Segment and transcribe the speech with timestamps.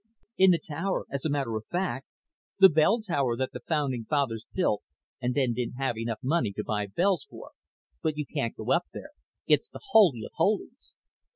[0.35, 2.07] "In the tower, as a matter of fact.
[2.57, 4.81] The bell tower that the founding fathers built
[5.21, 7.51] and then didn't have enough money to buy bells for.
[8.01, 9.11] But you can't go up there
[9.45, 10.95] it's the holy of holies."